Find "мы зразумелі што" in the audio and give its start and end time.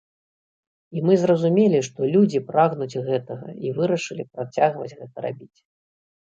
1.07-2.07